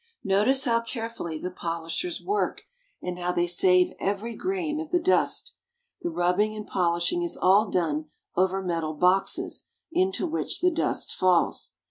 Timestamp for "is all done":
7.21-8.05